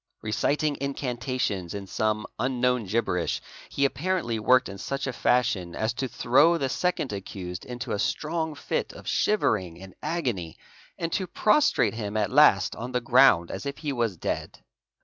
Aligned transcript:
Reciting 0.23 0.77
incantations 0.81 1.75
in 1.75 1.85
some 1.85 2.25
unknown, 2.39 2.87
gibberish, 2.87 3.39
he 3.69 3.85
apparently 3.85 4.39
worked 4.39 4.67
in 4.67 4.79
such 4.79 5.05
a 5.05 5.13
fashion 5.13 5.75
as 5.75 5.93
to 5.93 6.07
throw 6.07 6.57
the 6.57 6.69
second 6.69 7.13
accused 7.13 7.65
into 7.65 7.91
a 7.91 7.99
strong 7.99 8.55
fit 8.55 8.93
of 8.93 9.07
shivering 9.07 9.79
and 9.79 9.93
agony, 10.01 10.57
and 10.97 11.13
to 11.13 11.27
prostrate 11.27 11.93
him 11.93 12.17
at 12.17 12.31
last 12.31 12.75
on 12.75 12.93
the 12.93 12.99
ground 12.99 13.51
as 13.51 13.67
if 13.67 13.77
he 13.77 13.93
was 13.93 14.17
dead. 14.17 14.63